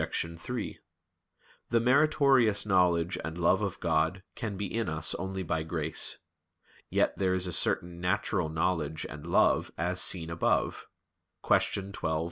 3: 0.01 0.79
The 1.69 1.79
meritorious 1.79 2.65
knowledge 2.65 3.19
and 3.23 3.37
love 3.37 3.61
of 3.61 3.79
God 3.79 4.23
can 4.33 4.57
be 4.57 4.65
in 4.65 4.89
us 4.89 5.13
only 5.13 5.43
by 5.43 5.61
grace. 5.61 6.17
Yet 6.89 7.15
there 7.19 7.35
is 7.35 7.45
a 7.45 7.53
certain 7.53 8.01
natural 8.01 8.49
knowledge 8.49 9.05
and 9.07 9.27
love 9.27 9.71
as 9.77 10.01
seen 10.01 10.31
above 10.31 10.87
(Q. 11.45 11.91
12, 11.91 12.03
A. 12.03 12.19